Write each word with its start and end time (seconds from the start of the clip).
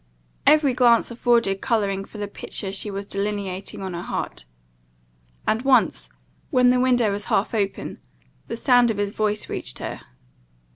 Every 0.47 0.73
glance 0.73 1.11
afforded 1.11 1.61
colouring 1.61 2.05
for 2.05 2.17
the 2.17 2.27
picture 2.27 2.71
she 2.71 2.89
was 2.89 3.05
delineating 3.05 3.83
on 3.83 3.93
her 3.93 4.01
heart; 4.01 4.45
and 5.45 5.61
once, 5.61 6.09
when 6.49 6.71
the 6.71 6.79
window 6.79 7.11
was 7.11 7.25
half 7.25 7.53
open, 7.53 7.99
the 8.47 8.57
sound 8.57 8.89
of 8.89 8.97
his 8.97 9.11
voice 9.11 9.47
reached 9.47 9.77
her. 9.77 10.01